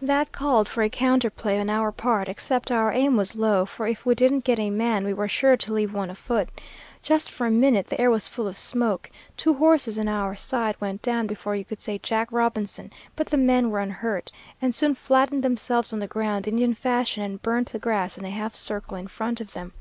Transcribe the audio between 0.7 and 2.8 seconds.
a counter play on our part, except